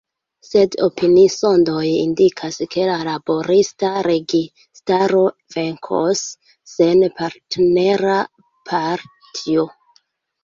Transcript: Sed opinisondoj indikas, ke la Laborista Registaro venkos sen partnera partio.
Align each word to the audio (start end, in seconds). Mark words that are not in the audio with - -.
Sed 0.45 0.75
opinisondoj 0.85 1.87
indikas, 1.89 2.55
ke 2.75 2.85
la 2.89 2.95
Laborista 3.07 3.91
Registaro 4.07 5.21
venkos 5.57 6.23
sen 6.71 7.05
partnera 7.19 8.15
partio. 8.71 9.67